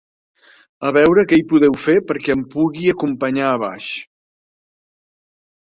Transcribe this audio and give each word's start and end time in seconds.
A 0.87 0.93
veure 0.95 1.25
què 1.31 1.37
hi 1.41 1.43
podeu 1.51 1.75
fer 1.83 1.95
perquè 2.11 2.35
em 2.37 2.41
pugui 2.55 2.89
acompanyar 2.95 3.51
a 3.53 3.63
baix. 3.65 3.91